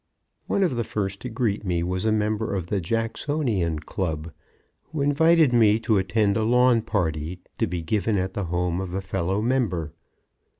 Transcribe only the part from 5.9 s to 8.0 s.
attend a lawn party to be